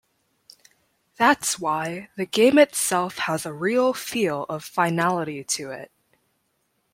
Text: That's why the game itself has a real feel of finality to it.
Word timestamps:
That's 1.17 1.59
why 1.59 2.09
the 2.17 2.25
game 2.25 2.57
itself 2.57 3.19
has 3.19 3.45
a 3.45 3.53
real 3.53 3.93
feel 3.93 4.45
of 4.49 4.63
finality 4.63 5.43
to 5.43 5.69
it. 5.69 5.91